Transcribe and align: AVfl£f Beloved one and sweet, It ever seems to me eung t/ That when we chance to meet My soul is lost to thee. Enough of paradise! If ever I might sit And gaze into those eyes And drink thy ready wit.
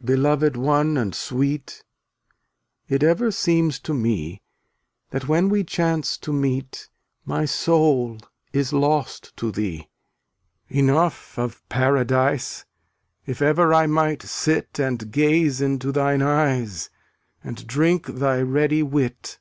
AVfl£f 0.00 0.06
Beloved 0.06 0.56
one 0.56 0.96
and 0.96 1.16
sweet, 1.16 1.82
It 2.88 3.02
ever 3.02 3.32
seems 3.32 3.80
to 3.80 3.92
me 3.92 4.28
eung 4.34 4.34
t/ 4.34 4.38
That 5.10 5.26
when 5.26 5.48
we 5.48 5.64
chance 5.64 6.16
to 6.18 6.32
meet 6.32 6.88
My 7.24 7.44
soul 7.44 8.20
is 8.52 8.72
lost 8.72 9.36
to 9.36 9.50
thee. 9.50 9.88
Enough 10.68 11.36
of 11.36 11.68
paradise! 11.68 12.64
If 13.26 13.42
ever 13.42 13.74
I 13.74 13.88
might 13.88 14.22
sit 14.22 14.78
And 14.78 15.10
gaze 15.10 15.60
into 15.60 15.90
those 15.90 16.22
eyes 16.24 16.88
And 17.42 17.66
drink 17.66 18.06
thy 18.06 18.42
ready 18.42 18.84
wit. 18.84 19.40